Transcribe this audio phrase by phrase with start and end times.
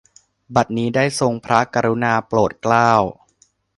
[0.55, 2.91] บัดนี้ ได้ทรงพระกรุณาโปรดเกล้า